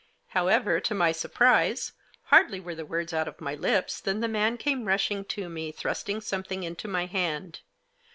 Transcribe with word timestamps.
However, 0.29 0.79
to 0.79 0.95
my 0.95 1.11
surprise, 1.11 1.91
hardly 2.31 2.59
were 2.59 2.73
the 2.73 2.87
words 2.87 3.13
out 3.13 3.27
of 3.27 3.39
my 3.39 3.53
lips, 3.53 4.01
than 4.01 4.19
the 4.19 4.27
man 4.27 4.57
came 4.57 4.85
rushing 4.87 5.23
to 5.25 5.47
me, 5.47 5.71
thrusting 5.71 6.21
something 6.21 6.63
into 6.63 6.87
my 6.87 7.05
hand. 7.05 7.59